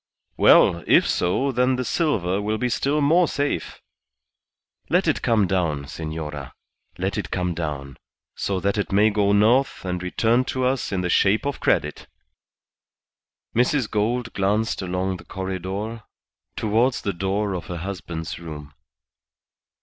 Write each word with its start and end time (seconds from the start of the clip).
"Well, 0.35 0.83
if 0.87 1.07
so, 1.07 1.51
then 1.51 1.75
the 1.75 1.85
silver 1.85 2.41
will 2.41 2.57
be 2.57 2.69
still 2.69 3.01
more 3.01 3.27
safe. 3.27 3.83
Let 4.89 5.07
it 5.07 5.21
come 5.21 5.45
down, 5.45 5.85
senora. 5.85 6.55
Let 6.97 7.19
it 7.19 7.29
come 7.29 7.53
down, 7.53 7.97
so 8.33 8.59
that 8.61 8.79
it 8.79 8.91
may 8.91 9.11
go 9.11 9.31
north 9.31 9.85
and 9.85 10.01
return 10.01 10.43
to 10.45 10.65
us 10.65 10.91
in 10.91 11.01
the 11.01 11.09
shape 11.11 11.45
of 11.45 11.59
credit." 11.59 12.07
Mrs. 13.55 13.87
Gould 13.91 14.33
glanced 14.33 14.81
along 14.81 15.17
the 15.17 15.23
corredor 15.23 16.01
towards 16.55 17.03
the 17.03 17.13
door 17.13 17.53
of 17.53 17.67
her 17.67 17.77
husband's 17.77 18.39
room. 18.39 18.73